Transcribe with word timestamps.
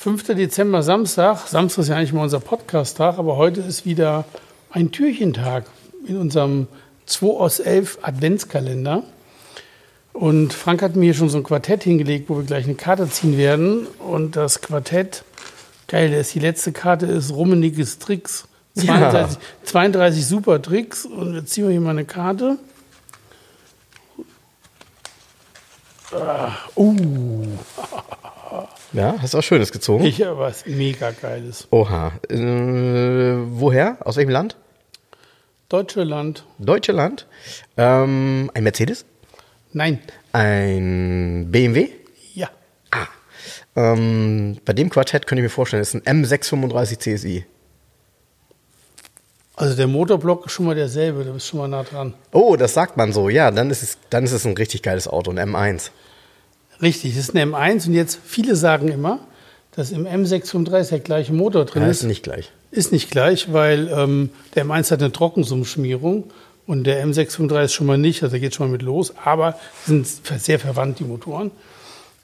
5. 0.00 0.28
Dezember, 0.28 0.82
Samstag. 0.82 1.46
Samstag 1.46 1.82
ist 1.82 1.88
ja 1.88 1.96
eigentlich 1.96 2.14
mal 2.14 2.22
unser 2.22 2.40
Podcast-Tag, 2.40 3.18
aber 3.18 3.36
heute 3.36 3.60
ist 3.60 3.84
wieder 3.84 4.24
ein 4.70 4.92
Türchentag 4.92 5.66
in 6.06 6.16
unserem 6.16 6.68
2 7.04 7.26
aus 7.26 7.60
11 7.60 7.98
Adventskalender. 8.00 9.02
Und 10.14 10.54
Frank 10.54 10.80
hat 10.80 10.96
mir 10.96 11.04
hier 11.04 11.12
schon 11.12 11.28
so 11.28 11.36
ein 11.36 11.42
Quartett 11.42 11.82
hingelegt, 11.82 12.30
wo 12.30 12.38
wir 12.38 12.44
gleich 12.44 12.64
eine 12.64 12.76
Karte 12.76 13.10
ziehen 13.10 13.36
werden. 13.36 13.86
Und 13.98 14.36
das 14.36 14.62
Quartett, 14.62 15.22
geil, 15.86 16.10
das 16.10 16.28
ist 16.28 16.34
die 16.34 16.40
letzte 16.40 16.72
Karte, 16.72 17.04
ist 17.04 17.30
Rummeniges 17.34 17.98
Tricks. 17.98 18.48
32, 18.76 19.36
32 19.64 20.26
super 20.26 20.62
Tricks. 20.62 21.04
Und 21.04 21.34
jetzt 21.34 21.50
ziehen 21.50 21.64
wir 21.64 21.72
hier 21.72 21.80
mal 21.82 21.90
eine 21.90 22.06
Karte. 22.06 22.56
Ah, 26.10 26.52
uh. 26.74 27.44
Ja, 28.92 29.16
hast 29.20 29.34
du 29.34 29.38
auch 29.38 29.42
Schönes 29.42 29.70
gezogen? 29.70 30.04
Ich 30.04 30.22
habe 30.22 30.38
was 30.38 30.66
mega 30.66 31.12
Geiles. 31.12 31.68
Oha. 31.70 32.12
Äh, 32.28 32.36
woher? 32.38 33.98
Aus 34.04 34.16
welchem 34.16 34.30
Land? 34.30 34.56
Deutsche 35.68 36.02
Land. 36.02 36.44
Deutsche 36.58 36.90
Land. 36.90 37.26
Ähm, 37.76 38.50
ein 38.52 38.64
Mercedes? 38.64 39.04
Nein. 39.72 40.00
Ein 40.32 41.46
BMW? 41.50 41.90
Ja. 42.34 42.50
Ah. 42.90 43.06
Ähm, 43.76 44.58
bei 44.64 44.72
dem 44.72 44.90
Quartett 44.90 45.28
könnte 45.28 45.40
ich 45.40 45.44
mir 45.44 45.50
vorstellen, 45.50 45.82
ist 45.82 45.94
ein 45.94 46.02
M635 46.02 46.98
CSI. 46.98 47.46
Also 49.54 49.76
der 49.76 49.86
Motorblock 49.86 50.46
ist 50.46 50.52
schon 50.52 50.66
mal 50.66 50.74
derselbe, 50.74 51.22
da 51.22 51.32
bist 51.32 51.46
schon 51.46 51.60
mal 51.60 51.68
nah 51.68 51.84
dran. 51.84 52.14
Oh, 52.32 52.56
das 52.56 52.74
sagt 52.74 52.96
man 52.96 53.12
so. 53.12 53.28
Ja, 53.28 53.52
dann 53.52 53.70
ist 53.70 53.82
es, 53.82 53.98
dann 54.08 54.24
ist 54.24 54.32
es 54.32 54.44
ein 54.46 54.54
richtig 54.54 54.82
geiles 54.82 55.06
Auto, 55.06 55.30
ein 55.30 55.38
M1. 55.38 55.90
Richtig, 56.82 57.14
das 57.14 57.24
ist 57.28 57.36
ein 57.36 57.52
M1 57.52 57.86
und 57.88 57.94
jetzt 57.94 58.18
viele 58.24 58.56
sagen 58.56 58.88
immer, 58.88 59.20
dass 59.72 59.90
im 59.92 60.06
M635 60.06 60.88
der 60.90 61.00
gleiche 61.00 61.32
Motor 61.32 61.64
drin 61.64 61.82
Ja, 61.82 61.88
ist. 61.88 62.00
ist 62.02 62.06
nicht 62.06 62.22
gleich. 62.22 62.50
Ist 62.70 62.92
nicht 62.92 63.10
gleich, 63.10 63.52
weil 63.52 63.88
ähm, 63.94 64.30
der 64.54 64.64
M1 64.64 64.90
hat 64.90 65.00
eine 65.00 65.12
Trockensumschmierung 65.12 66.24
und 66.66 66.84
der 66.84 67.04
M635 67.06 67.68
schon 67.68 67.86
mal 67.86 67.98
nicht, 67.98 68.22
also 68.22 68.38
geht 68.38 68.54
schon 68.54 68.66
mal 68.68 68.72
mit 68.72 68.82
los, 68.82 69.12
aber 69.24 69.58
sind 69.86 70.06
sehr 70.38 70.58
verwandt, 70.58 70.98
die 71.00 71.04
Motoren. 71.04 71.50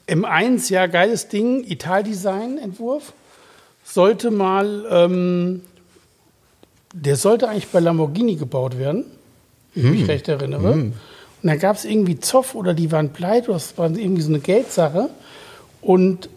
M1, 0.07 0.71
ja, 0.71 0.87
geiles 0.87 1.27
Ding, 1.27 1.65
Italdesign-Entwurf. 1.65 3.11
Sollte 3.83 4.31
mal, 4.31 4.85
ähm, 4.89 5.61
der 6.93 7.15
sollte 7.17 7.49
eigentlich 7.49 7.67
bei 7.67 7.79
Lamborghini 7.79 8.35
gebaut 8.35 8.77
werden, 8.79 9.05
wenn 9.75 9.93
ich 9.93 9.99
mich 10.01 10.07
recht 10.09 10.27
erinnere. 10.27 10.91
Und 11.47 11.53
da 11.53 11.59
gab 11.59 11.77
es 11.77 11.85
irgendwie 11.85 12.19
Zoff 12.19 12.55
oder 12.55 12.73
die 12.73 12.91
waren 12.91 13.13
pleite, 13.13 13.51
oder 13.51 13.55
es 13.55 13.77
war 13.77 13.89
irgendwie 13.89 14.21
so 14.21 14.27
eine 14.27 14.39
Geldsache. 14.39 15.09
Und 15.81 16.27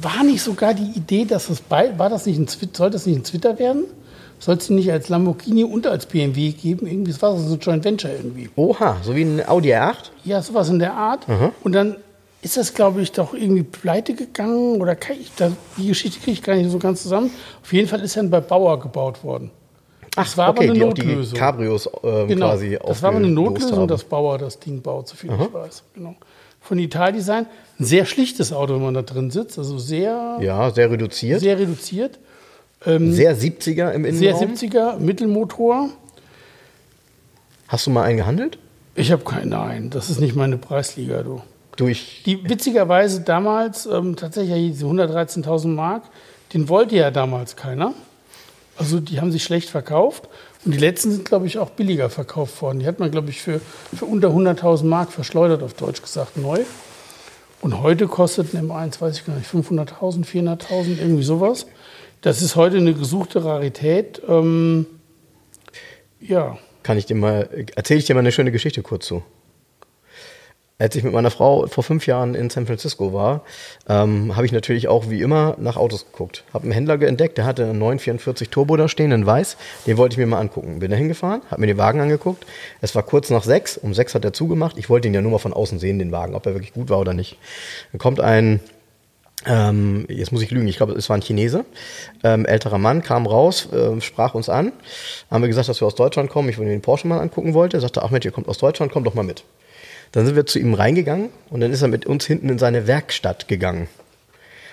war 0.00 0.22
nicht 0.22 0.40
sogar 0.40 0.72
die 0.72 0.96
Idee, 0.96 1.24
dass 1.24 1.50
es 1.50 1.60
bei, 1.60 1.98
war 1.98 2.08
das 2.08 2.26
nicht 2.26 2.38
ein 2.38 2.46
soll 2.72 2.90
das 2.90 3.04
nicht 3.04 3.16
ein 3.16 3.24
Twitter 3.24 3.58
werden? 3.58 3.86
Soll 4.38 4.58
es 4.58 4.70
nicht 4.70 4.92
als 4.92 5.08
Lamborghini 5.08 5.64
und 5.64 5.88
als 5.88 6.06
BMW 6.06 6.52
geben? 6.52 6.86
Irgendwie, 6.86 7.10
das 7.10 7.20
war 7.20 7.36
so 7.36 7.54
ein 7.54 7.58
Joint 7.58 7.84
Venture 7.84 8.12
irgendwie. 8.12 8.50
Oha, 8.54 8.98
so 9.02 9.16
wie 9.16 9.22
ein 9.22 9.48
Audi 9.48 9.74
R8? 9.74 10.12
Ja, 10.22 10.40
sowas 10.40 10.68
in 10.68 10.78
der 10.78 10.94
Art. 10.94 11.26
Und 11.64 11.72
dann 11.72 11.96
ist 12.40 12.56
das, 12.56 12.72
glaube 12.72 13.02
ich, 13.02 13.10
doch 13.10 13.34
irgendwie 13.34 13.64
pleite 13.64 14.14
gegangen 14.14 14.80
oder 14.80 14.96
ich, 15.20 15.32
da, 15.34 15.50
die 15.76 15.88
Geschichte 15.88 16.20
kriege 16.20 16.34
ich 16.34 16.42
gar 16.44 16.54
nicht 16.54 16.70
so 16.70 16.78
ganz 16.78 17.02
zusammen. 17.02 17.32
Auf 17.60 17.72
jeden 17.72 17.88
Fall 17.88 18.00
ist 18.00 18.16
er 18.16 18.22
bei 18.22 18.40
Bauer 18.40 18.78
gebaut 18.78 19.24
worden. 19.24 19.50
Das 20.14 20.36
war 20.36 20.50
okay, 20.50 20.58
aber 20.58 20.70
eine 20.70 20.72
die 20.74 20.84
auch 20.84 20.92
die 20.92 21.02
Notlösung. 21.06 21.38
Cabrios 21.38 21.90
ähm, 22.02 22.28
Genau, 22.28 22.50
quasi 22.50 22.78
das 22.84 23.02
war 23.02 23.08
aber 23.10 23.18
eine 23.18 23.28
Notlösung, 23.28 23.78
haben. 23.78 23.88
dass 23.88 24.04
Bauer 24.04 24.38
das 24.38 24.58
Ding 24.58 24.82
baut, 24.82 25.08
soviel 25.08 25.30
ich 25.32 25.52
weiß. 25.54 25.82
Genau. 25.94 26.14
Von 26.60 26.78
Italdesign. 26.78 27.46
Ein 27.78 27.84
sehr 27.84 28.04
schlichtes 28.04 28.52
Auto, 28.52 28.74
wenn 28.74 28.82
man 28.82 28.94
da 28.94 29.02
drin 29.02 29.30
sitzt. 29.30 29.58
Also 29.58 29.78
sehr, 29.78 30.38
Ja, 30.40 30.70
sehr 30.70 30.90
reduziert. 30.90 31.40
Sehr, 31.40 31.56
sehr 31.56 31.66
reduziert. 31.66 32.18
70er 32.84 33.92
im 33.92 34.12
Sehr 34.12 34.30
Innenraum. 34.32 34.54
70er, 34.54 34.98
Mittelmotor. 34.98 35.90
Hast 37.68 37.86
du 37.86 37.90
mal 37.90 38.02
einen 38.02 38.18
gehandelt? 38.18 38.58
Ich 38.94 39.10
habe 39.12 39.24
keinen, 39.24 39.50
nein, 39.50 39.90
das 39.90 40.10
ist 40.10 40.20
nicht 40.20 40.36
meine 40.36 40.58
Preisliga, 40.58 41.22
du. 41.22 41.40
Durch. 41.76 42.22
Die 42.26 42.48
witzigerweise 42.48 43.22
damals, 43.22 43.86
ähm, 43.86 44.16
tatsächlich 44.16 44.72
diese 44.72 44.84
113.000 44.86 45.68
Mark, 45.68 46.02
den 46.52 46.68
wollte 46.68 46.96
ja 46.96 47.10
damals 47.10 47.56
keiner. 47.56 47.94
Also 48.76 49.00
die 49.00 49.20
haben 49.20 49.32
sich 49.32 49.44
schlecht 49.44 49.68
verkauft. 49.68 50.28
Und 50.64 50.72
die 50.72 50.78
letzten 50.78 51.10
sind, 51.10 51.24
glaube 51.24 51.46
ich, 51.46 51.58
auch 51.58 51.70
billiger 51.70 52.08
verkauft 52.08 52.62
worden. 52.62 52.78
Die 52.78 52.86
hat 52.86 53.00
man, 53.00 53.10
glaube 53.10 53.30
ich, 53.30 53.42
für, 53.42 53.60
für 53.94 54.04
unter 54.04 54.28
100.000 54.28 54.84
Mark 54.84 55.12
verschleudert, 55.12 55.62
auf 55.62 55.74
Deutsch 55.74 56.02
gesagt, 56.02 56.36
neu. 56.36 56.60
Und 57.60 57.80
heute 57.80 58.08
kostet 58.08 58.54
ein 58.54 58.68
M1, 58.68 59.00
weiß 59.00 59.18
ich 59.18 59.26
gar 59.26 59.36
nicht, 59.36 59.50
500.000, 59.50 60.24
400.000, 60.24 60.98
irgendwie 60.98 61.22
sowas. 61.22 61.66
Das 62.20 62.42
ist 62.42 62.56
heute 62.56 62.76
eine 62.76 62.94
gesuchte 62.94 63.44
Rarität. 63.44 64.22
Ähm, 64.28 64.86
ja, 66.20 66.58
Kann 66.82 66.98
ich 66.98 67.06
dir 67.06 67.16
mal, 67.16 67.48
erzähle 67.74 67.98
ich 67.98 68.06
dir 68.06 68.14
mal 68.14 68.20
eine 68.20 68.32
schöne 68.32 68.52
Geschichte 68.52 68.82
kurz 68.82 69.06
zu. 69.06 69.22
Als 70.78 70.96
ich 70.96 71.04
mit 71.04 71.12
meiner 71.12 71.30
Frau 71.30 71.66
vor 71.68 71.84
fünf 71.84 72.06
Jahren 72.06 72.34
in 72.34 72.50
San 72.50 72.66
Francisco 72.66 73.12
war, 73.12 73.42
ähm, 73.88 74.34
habe 74.34 74.46
ich 74.46 74.52
natürlich 74.52 74.88
auch 74.88 75.10
wie 75.10 75.20
immer 75.20 75.54
nach 75.58 75.76
Autos 75.76 76.06
geguckt. 76.06 76.42
Habe 76.52 76.64
einen 76.64 76.72
Händler 76.72 77.00
entdeckt, 77.02 77.38
der 77.38 77.44
hatte 77.44 77.64
einen 77.64 77.78
944 77.78 78.48
Turbo 78.48 78.76
da 78.76 78.88
stehen, 78.88 79.12
in 79.12 79.24
weiß. 79.24 79.56
Den 79.86 79.96
wollte 79.96 80.14
ich 80.14 80.18
mir 80.18 80.26
mal 80.26 80.40
angucken. 80.40 80.80
Bin 80.80 80.90
da 80.90 80.96
hingefahren, 80.96 81.42
habe 81.50 81.60
mir 81.60 81.68
den 81.68 81.78
Wagen 81.78 82.00
angeguckt. 82.00 82.46
Es 82.80 82.94
war 82.94 83.04
kurz 83.04 83.30
nach 83.30 83.44
sechs. 83.44 83.76
Um 83.76 83.94
sechs 83.94 84.14
hat 84.14 84.24
er 84.24 84.32
zugemacht. 84.32 84.76
Ich 84.76 84.90
wollte 84.90 85.06
ihn 85.06 85.14
ja 85.14 85.20
nur 85.20 85.32
mal 85.32 85.38
von 85.38 85.52
außen 85.52 85.78
sehen, 85.78 85.98
den 85.98 86.10
Wagen, 86.10 86.34
ob 86.34 86.46
er 86.46 86.54
wirklich 86.54 86.72
gut 86.72 86.90
war 86.90 86.98
oder 86.98 87.14
nicht. 87.14 87.38
Dann 87.92 88.00
kommt 88.00 88.20
ein 88.20 88.60
ähm, 89.46 90.06
jetzt 90.08 90.30
muss 90.30 90.42
ich 90.42 90.50
lügen, 90.50 90.68
ich 90.68 90.76
glaube, 90.76 90.92
es 90.92 91.08
war 91.08 91.16
ein 91.16 91.22
Chinese, 91.22 91.64
ähm, 92.22 92.46
älterer 92.46 92.78
Mann, 92.78 93.02
kam 93.02 93.26
raus, 93.26 93.68
ähm, 93.72 94.00
sprach 94.00 94.34
uns 94.34 94.48
an, 94.48 94.72
haben 95.30 95.42
wir 95.42 95.48
gesagt, 95.48 95.68
dass 95.68 95.80
wir 95.80 95.86
aus 95.86 95.96
Deutschland 95.96 96.30
kommen, 96.30 96.48
ich 96.48 96.58
mir 96.58 96.66
den 96.66 96.80
Porsche 96.80 97.08
mal 97.08 97.18
angucken 97.18 97.54
wollte, 97.54 97.78
er 97.78 97.80
sagte, 97.80 98.02
ach 98.02 98.12
ihr 98.12 98.30
kommt 98.30 98.48
aus 98.48 98.58
Deutschland, 98.58 98.92
kommt 98.92 99.06
doch 99.06 99.14
mal 99.14 99.24
mit. 99.24 99.42
Dann 100.12 100.26
sind 100.26 100.36
wir 100.36 100.46
zu 100.46 100.58
ihm 100.58 100.74
reingegangen 100.74 101.30
und 101.50 101.60
dann 101.60 101.72
ist 101.72 101.82
er 101.82 101.88
mit 101.88 102.06
uns 102.06 102.26
hinten 102.26 102.48
in 102.48 102.58
seine 102.58 102.86
Werkstatt 102.86 103.48
gegangen. 103.48 103.88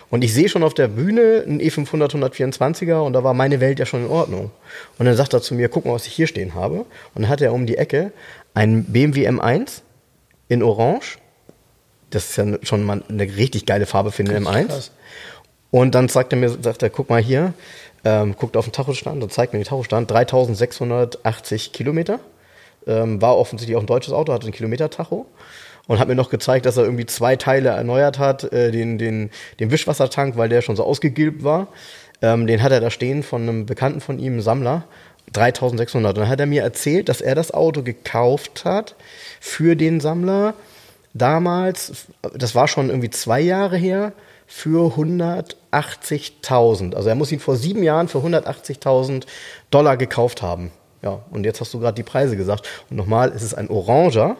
Und 0.09 0.23
ich 0.23 0.33
sehe 0.33 0.49
schon 0.49 0.63
auf 0.63 0.73
der 0.73 0.87
Bühne 0.87 1.43
einen 1.45 1.59
E 1.59 1.69
E500 1.69 2.15
124er 2.15 2.99
und 2.99 3.13
da 3.13 3.23
war 3.23 3.33
meine 3.33 3.59
Welt 3.59 3.79
ja 3.79 3.85
schon 3.85 4.05
in 4.05 4.09
Ordnung. 4.09 4.51
Und 4.97 5.05
dann 5.05 5.15
sagt 5.15 5.33
er 5.33 5.41
zu 5.41 5.53
mir, 5.53 5.69
guck 5.69 5.85
mal, 5.85 5.93
was 5.93 6.07
ich 6.07 6.13
hier 6.13 6.27
stehen 6.27 6.55
habe. 6.55 6.79
Und 6.79 6.87
dann 7.23 7.29
hat 7.29 7.41
er 7.41 7.53
um 7.53 7.67
die 7.67 7.77
Ecke 7.77 8.11
einen 8.53 8.85
BMW 8.85 9.29
M1 9.29 9.81
in 10.47 10.63
Orange. 10.63 11.19
Das 12.09 12.31
ist 12.31 12.37
ja 12.37 12.57
schon 12.63 12.83
mal 12.83 13.03
eine 13.07 13.23
richtig 13.23 13.67
geile 13.67 13.85
Farbe 13.85 14.11
für 14.11 14.23
den 14.23 14.45
M1. 14.45 14.65
krass. 14.67 14.91
Und 15.71 15.93
dann 15.93 16.09
sagt 16.09 16.33
er 16.33 16.39
mir, 16.39 16.49
sagt 16.49 16.81
er, 16.81 16.89
guck 16.89 17.11
mal 17.11 17.21
hier, 17.21 17.53
ähm, 18.03 18.35
guckt 18.35 18.57
auf 18.57 18.65
den 18.65 18.73
Tachostand 18.73 19.21
und 19.21 19.31
zeigt 19.31 19.53
mir 19.53 19.59
den 19.59 19.65
Tachostand, 19.65 20.09
3680 20.09 21.71
Kilometer. 21.71 22.19
Ähm, 22.87 23.21
war 23.21 23.37
offensichtlich 23.37 23.77
auch 23.77 23.81
ein 23.81 23.87
deutsches 23.87 24.13
Auto, 24.13 24.33
hatte 24.33 24.45
einen 24.45 24.53
Kilometer-Tacho. 24.53 25.25
Und 25.87 25.97
hat 25.97 26.07
mir 26.07 26.15
noch 26.15 26.29
gezeigt, 26.29 26.67
dass 26.67 26.77
er 26.77 26.83
irgendwie 26.83 27.07
zwei 27.07 27.35
Teile 27.35 27.69
erneuert 27.69 28.19
hat, 28.19 28.51
äh, 28.53 28.71
den, 28.71 28.99
den, 28.99 29.31
den 29.59 29.71
Wischwassertank, 29.71 30.37
weil 30.37 30.47
der 30.47 30.61
schon 30.61 30.75
so 30.75 30.83
ausgegilbt 30.83 31.43
war. 31.43 31.67
Ähm, 32.21 32.45
den 32.45 32.61
hat 32.61 32.71
er 32.71 32.79
da 32.79 32.91
stehen 32.91 33.23
von 33.23 33.41
einem 33.41 33.65
Bekannten 33.65 34.01
von 34.01 34.19
ihm, 34.19 34.33
einem 34.33 34.41
Sammler. 34.41 34.83
3600. 35.33 36.17
Und 36.17 36.21
dann 36.21 36.29
hat 36.29 36.39
er 36.39 36.45
mir 36.45 36.63
erzählt, 36.63 37.09
dass 37.09 37.21
er 37.21 37.35
das 37.35 37.51
Auto 37.51 37.83
gekauft 37.83 38.65
hat 38.65 38.95
für 39.39 39.75
den 39.75 39.99
Sammler 39.99 40.53
damals, 41.13 42.07
das 42.33 42.55
war 42.55 42.67
schon 42.67 42.89
irgendwie 42.89 43.09
zwei 43.09 43.41
Jahre 43.41 43.77
her, 43.77 44.13
für 44.47 44.95
180.000. 44.97 46.95
Also 46.95 47.07
er 47.09 47.15
muss 47.15 47.31
ihn 47.31 47.39
vor 47.39 47.55
sieben 47.55 47.83
Jahren 47.83 48.07
für 48.07 48.17
180.000 48.17 49.25
Dollar 49.69 49.95
gekauft 49.95 50.41
haben. 50.41 50.71
Ja, 51.01 51.19
und 51.31 51.45
jetzt 51.45 51.61
hast 51.61 51.73
du 51.73 51.79
gerade 51.79 51.95
die 51.95 52.03
Preise 52.03 52.35
gesagt. 52.37 52.67
Und 52.89 52.97
nochmal, 52.97 53.31
es 53.35 53.41
ist 53.43 53.53
ein 53.53 53.69
Oranger 53.69 54.35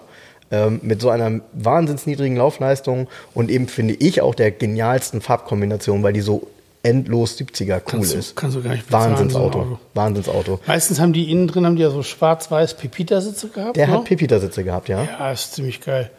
ähm, 0.51 0.79
mit 0.83 1.01
so 1.01 1.09
einer 1.09 1.41
wahnsinns 1.53 2.05
niedrigen 2.05 2.35
Laufleistung 2.35 3.07
und 3.33 3.49
eben 3.49 3.67
finde 3.67 3.93
ich 3.93 4.21
auch 4.21 4.35
der 4.35 4.51
genialsten 4.51 5.21
Farbkombination, 5.21 6.03
weil 6.03 6.13
die 6.13 6.21
so 6.21 6.47
endlos 6.83 7.37
70er 7.37 7.75
cool 7.75 7.81
Kannst 7.85 8.13
du- 8.13 8.17
ist. 8.17 8.35
kannst 8.35 8.55
du 8.57 8.61
gar 8.63 8.71
nicht 8.71 8.85
bezahlen, 8.85 9.03
so 9.11 9.11
Wahnsinnsauto. 9.19 9.59
Auto. 9.59 9.79
Wahnsinnsauto. 9.93 10.59
Meistens 10.65 10.99
haben 10.99 11.13
die 11.13 11.29
innen 11.31 11.47
drin 11.47 11.65
haben 11.65 11.75
die 11.75 11.81
ja 11.81 11.89
so 11.91 12.03
schwarz-weiß 12.03 12.75
Pepita-Sitze 12.75 13.49
gehabt. 13.49 13.75
Der 13.75 13.87
ne? 13.87 13.93
hat 13.93 14.05
Pepita-Sitze 14.05 14.63
gehabt, 14.63 14.87
ja. 14.89 15.03
Ja, 15.03 15.31
ist 15.31 15.53
ziemlich 15.53 15.81
geil. 15.81 16.09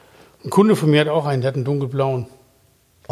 Ein 0.44 0.50
Kunde 0.50 0.76
von 0.76 0.90
mir 0.90 1.00
hat 1.00 1.08
auch 1.08 1.26
einen, 1.26 1.42
der 1.42 1.48
hat 1.48 1.54
einen 1.56 1.64
dunkelblauen. 1.64 2.26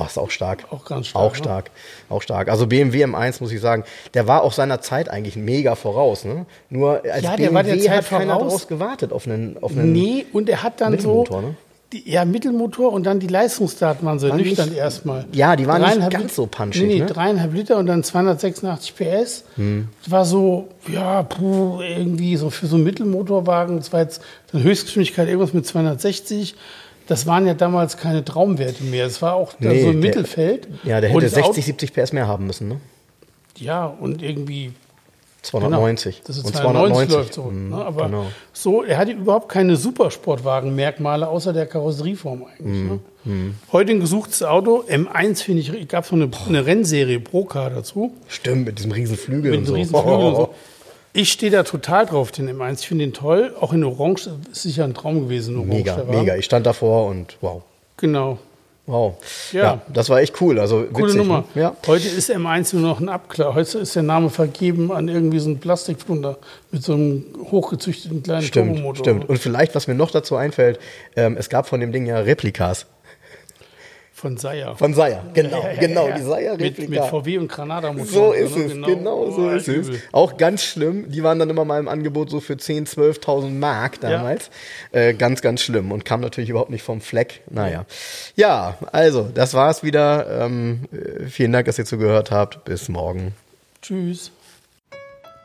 Oh, 0.00 0.04
ist 0.06 0.18
auch 0.18 0.30
stark. 0.30 0.64
Auch 0.70 0.84
ganz 0.84 1.08
stark, 1.08 1.24
Auch 1.24 1.32
ne? 1.32 1.38
stark. 1.38 1.70
Auch 2.08 2.22
stark. 2.22 2.48
Also 2.48 2.66
BMW 2.66 3.04
M1, 3.04 3.38
muss 3.40 3.50
ich 3.52 3.60
sagen, 3.60 3.84
der 4.14 4.26
war 4.28 4.42
auch 4.42 4.52
seiner 4.52 4.80
Zeit 4.80 5.08
eigentlich 5.08 5.34
mega 5.36 5.74
voraus. 5.74 6.24
Ne? 6.24 6.46
Nur 6.70 7.02
als 7.04 7.22
Ja, 7.24 7.30
der 7.36 7.48
BMW 7.48 7.54
war 7.54 7.62
der 7.64 7.78
Zeit 7.80 7.90
hat 7.96 8.08
keiner 8.10 8.34
voraus. 8.34 8.52
draus 8.52 8.68
gewartet 8.68 9.12
auf 9.12 9.26
einen, 9.26 9.56
auf 9.60 9.72
einen 9.72 9.92
Nee, 9.92 10.26
und 10.32 10.48
er 10.48 10.62
hat 10.62 10.80
dann 10.80 10.92
Mittelmotor, 10.92 11.40
so. 11.40 11.46
ne? 11.48 11.54
Die, 11.90 12.10
ja, 12.10 12.26
Mittelmotor 12.26 12.92
und 12.92 13.04
dann 13.04 13.18
die 13.18 13.28
Leistungsdaten 13.28 14.06
waren 14.06 14.18
so 14.18 14.28
Waren 14.28 14.36
nüchtern 14.42 14.68
nicht- 14.68 14.76
erstmal. 14.76 15.24
Ja, 15.32 15.56
die 15.56 15.66
waren 15.66 15.80
nicht 15.80 16.10
ganz 16.10 16.24
Lit- 16.24 16.32
so 16.34 16.44
punchig, 16.46 16.82
Nee, 16.82 16.98
ne? 16.98 17.06
dreieinhalb 17.06 17.54
Liter 17.54 17.78
und 17.78 17.86
dann 17.86 18.04
286 18.04 18.94
PS. 18.94 19.44
Das 19.56 20.10
war 20.10 20.26
so, 20.26 20.68
ja, 20.92 21.22
puh, 21.22 21.80
irgendwie 21.80 22.36
so 22.36 22.50
für 22.50 22.66
so 22.66 22.76
einen 22.76 22.84
Mittelmotorwagen. 22.84 23.78
Das 23.78 23.90
war 23.94 24.00
jetzt 24.00 24.20
eine 24.52 24.64
Höchstgeschwindigkeit 24.64 25.28
irgendwas 25.28 25.54
mit 25.54 25.66
260. 25.66 26.56
Das 27.08 27.26
waren 27.26 27.46
ja 27.46 27.54
damals 27.54 27.96
keine 27.96 28.24
Traumwerte 28.24 28.84
mehr. 28.84 29.06
Es 29.06 29.20
war 29.22 29.34
auch 29.34 29.54
Nee, 29.58 29.80
so 29.80 29.92
der- 29.92 30.00
Mittelfeld. 30.00 30.68
Ja, 30.84 31.00
der 31.00 31.10
hätte 31.10 31.22
das 31.22 31.34
Auto- 31.36 31.46
60, 31.54 31.64
70 31.64 31.92
PS 31.94 32.12
mehr 32.12 32.28
haben 32.28 32.46
müssen, 32.46 32.68
ne? 32.68 32.76
Ja, 33.56 33.86
und 33.86 34.22
irgendwie 34.22 34.72
290. 35.42 36.16
Genau, 36.16 36.26
das 36.26 36.36
ist 36.36 36.44
und 36.44 36.54
290 36.56 37.10
läuft 37.10 37.34
so. 37.34 37.42
Mhm, 37.44 37.70
Ne? 37.70 37.76
Aber 37.76 38.04
genau. 38.06 38.26
so, 38.52 38.82
er 38.84 38.98
hatte 38.98 39.12
überhaupt 39.12 39.48
keine 39.48 39.76
Supersportwagen-Merkmale 39.76 41.28
außer 41.28 41.52
der 41.52 41.66
Karosserieform 41.66 42.44
eigentlich. 42.44 42.82
Mhm, 42.82 43.00
Ne? 43.24 43.54
Heute 43.72 43.92
ein 43.92 44.00
gesuchtes 44.00 44.42
Auto. 44.42 44.84
M1 44.88 45.42
finde 45.42 45.60
ich, 45.62 45.88
gab 45.88 46.04
es 46.04 46.12
noch 46.12 46.18
eine, 46.18 46.30
eine 46.48 46.66
Rennserie 46.66 47.20
Pro-Car 47.20 47.70
dazu. 47.70 48.12
Stimmt, 48.26 48.64
mit 48.66 48.78
diesem 48.78 48.92
riesen 48.92 49.16
Flügel 49.18 49.50
Mit 49.50 49.60
und 49.60 49.66
so. 49.66 49.74
riesen 49.74 49.94
Flügel 49.94 50.12
und 50.14 50.36
so. 50.36 50.54
Ich 51.18 51.32
stehe 51.32 51.50
da 51.50 51.64
total 51.64 52.06
drauf, 52.06 52.30
den 52.30 52.48
M1. 52.48 52.78
Ich 52.78 52.86
finde 52.86 53.04
den 53.04 53.12
toll. 53.12 53.52
Auch 53.58 53.72
in 53.72 53.82
Orange 53.82 54.30
ist 54.52 54.62
sicher 54.62 54.84
ein 54.84 54.94
Traum 54.94 55.22
gewesen. 55.22 55.56
Orange, 55.56 55.74
Mega, 55.74 56.04
mega. 56.08 56.36
Ich 56.36 56.44
stand 56.44 56.64
davor 56.64 57.08
und 57.08 57.36
wow. 57.40 57.62
Genau. 57.96 58.38
Wow. 58.86 59.16
Ja. 59.52 59.62
Ja. 59.62 59.82
das 59.92 60.10
war 60.10 60.20
echt 60.20 60.40
cool. 60.40 60.60
Also 60.60 60.84
Coole 60.84 61.06
witzig, 61.08 61.18
Nummer. 61.18 61.44
Ne? 61.56 61.62
Ja. 61.62 61.76
Heute 61.88 62.06
ist 62.06 62.30
M1 62.30 62.76
nur 62.76 62.88
noch 62.88 63.00
ein 63.00 63.08
Abklar. 63.08 63.56
Heute 63.56 63.78
ist 63.80 63.96
der 63.96 64.04
Name 64.04 64.30
vergeben 64.30 64.92
an 64.92 65.08
irgendwie 65.08 65.40
so 65.40 65.48
einen 65.48 65.58
Plastikflunder 65.58 66.38
mit 66.70 66.84
so 66.84 66.92
einem 66.92 67.24
hochgezüchteten 67.50 68.22
kleinen 68.22 68.42
Stimmt, 68.42 68.76
Turbomotor. 68.76 69.04
stimmt. 69.04 69.28
Und 69.28 69.38
vielleicht, 69.38 69.74
was 69.74 69.88
mir 69.88 69.96
noch 69.96 70.12
dazu 70.12 70.36
einfällt, 70.36 70.78
ähm, 71.16 71.36
es 71.36 71.48
gab 71.48 71.66
von 71.66 71.80
dem 71.80 71.90
Ding 71.90 72.06
ja 72.06 72.20
Replikas. 72.20 72.86
Von 74.20 74.36
Seier. 74.36 74.74
Von 74.76 74.94
Seier, 74.94 75.22
genau, 75.32 75.62
Ja, 75.62 75.72
ja, 75.74 75.80
genau, 75.80 76.08
ja. 76.08 76.14
die 76.16 76.22
mit, 76.22 76.28
Seier-Replika. 76.28 76.90
mit 76.90 77.04
VW 77.04 77.38
und 77.38 77.48
Granada-Motoren. 77.48 78.08
So 78.08 78.32
ist 78.32 78.56
es, 78.56 78.72
genau, 78.72 79.30
so 79.30 79.42
Oh, 79.42 79.50
ist 79.50 79.68
es. 79.68 79.88
Auch 80.10 80.36
ganz 80.36 80.64
schlimm, 80.64 81.08
die 81.08 81.22
waren 81.22 81.38
dann 81.38 81.48
immer 81.50 81.64
mal 81.64 81.78
im 81.78 81.86
Angebot 81.86 82.28
so 82.28 82.40
für 82.40 82.54
10.000, 82.54 83.20
12.000 83.20 83.50
Mark 83.50 84.00
damals. 84.00 84.50
Äh, 84.90 85.14
ganz, 85.14 85.40
ganz 85.40 85.60
schlimm 85.62 85.92
und 85.92 86.04
kam 86.04 86.20
natürlich 86.20 86.50
überhaupt 86.50 86.70
nicht 86.70 86.82
vom 86.82 87.00
Fleck. 87.00 87.42
Naja. 87.48 87.84
Ja, 88.34 88.76
also, 88.90 89.28
das 89.32 89.54
war's 89.54 89.84
wieder. 89.84 90.44
Ähm, 90.46 90.80
äh, 90.92 91.26
vielen 91.26 91.52
Dank, 91.52 91.66
dass 91.66 91.78
ihr 91.78 91.84
zugehört 91.84 92.32
habt. 92.32 92.64
Bis 92.64 92.88
morgen. 92.88 93.34
Tschüss. 93.82 94.32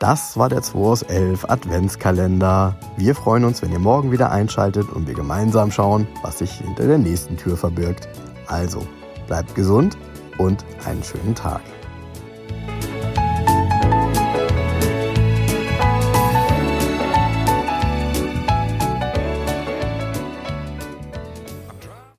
Das 0.00 0.36
war 0.36 0.48
der 0.48 0.62
2 0.62 0.78
aus 0.80 1.02
11 1.02 1.44
Adventskalender. 1.48 2.74
Wir 2.96 3.14
freuen 3.14 3.44
uns, 3.44 3.62
wenn 3.62 3.70
ihr 3.72 3.78
morgen 3.78 4.10
wieder 4.10 4.32
einschaltet 4.32 4.88
und 4.90 5.06
wir 5.06 5.14
gemeinsam 5.14 5.70
schauen, 5.70 6.08
was 6.22 6.40
sich 6.40 6.50
hinter 6.58 6.88
der 6.88 6.98
nächsten 6.98 7.36
Tür 7.36 7.56
verbirgt. 7.56 8.08
Also, 8.46 8.86
bleibt 9.26 9.54
gesund 9.54 9.96
und 10.38 10.64
einen 10.84 11.02
schönen 11.02 11.34
Tag. 11.34 11.62